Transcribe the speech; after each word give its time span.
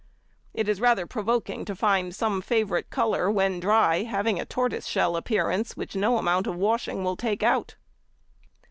It 0.55 0.67
is 0.67 0.81
rather 0.81 1.05
provoking 1.05 1.63
to 1.63 1.75
find 1.75 2.15
some 2.15 2.41
favourite 2.41 2.89
colour 2.89 3.29
when 3.29 3.59
dry, 3.59 4.01
having 4.01 4.39
a 4.39 4.45
tortoiseshell 4.45 5.15
appearance, 5.15 5.77
which 5.77 5.95
no 5.95 6.17
amount 6.17 6.47
of 6.47 6.55
washing 6.55 7.03
will 7.03 7.15
take 7.15 7.43
out. 7.43 7.75